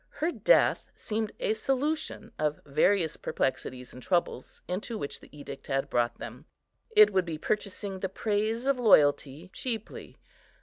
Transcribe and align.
Her 0.09 0.31
death 0.31 0.83
seemed 0.95 1.31
a 1.39 1.53
solution 1.53 2.31
of 2.39 2.59
various 2.65 3.17
perplexities 3.17 3.93
and 3.93 4.01
troubles 4.01 4.59
into 4.67 4.97
which 4.97 5.19
the 5.19 5.29
edict 5.31 5.67
had 5.67 5.91
brought 5.91 6.17
them; 6.17 6.45
it 6.89 7.13
would 7.13 7.23
be 7.23 7.37
purchasing 7.37 7.99
the 7.99 8.09
praise 8.09 8.65
of 8.65 8.79
loyalty 8.79 9.51
cheaply. 9.53 10.17